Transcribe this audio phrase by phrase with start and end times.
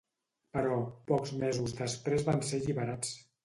[0.57, 0.79] Però,
[1.11, 3.17] pocs mesos després van ser alliberats.